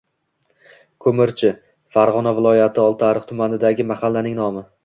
[1.05, 1.51] Ko‘mirchi-
[1.97, 4.69] Farg‘ona viloyati Oltiariq tumanidagi mahallaning nomi.